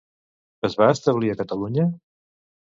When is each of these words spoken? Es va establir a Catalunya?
Es 0.69 0.75
va 0.79 0.87
establir 0.93 1.29
a 1.33 1.37
Catalunya? 1.43 1.87